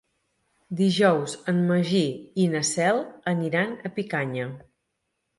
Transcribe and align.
Dijous 0.77 1.35
en 1.51 1.59
Magí 1.71 2.01
i 2.43 2.47
na 2.53 2.61
Cel 2.69 3.01
aniran 3.33 3.75
a 3.91 3.93
Picanya. 3.99 4.47